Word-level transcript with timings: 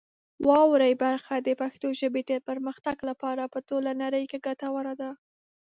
واورئ 0.47 0.93
برخه 1.03 1.33
د 1.39 1.49
پښتو 1.61 1.87
ژبې 1.99 2.21
د 2.31 2.31
پرمختګ 2.47 2.97
لپاره 3.09 3.43
په 3.53 3.59
ټوله 3.69 3.91
نړۍ 4.03 4.23
کې 4.31 4.39
ګټوره 4.47 4.93
ده. 5.01 5.11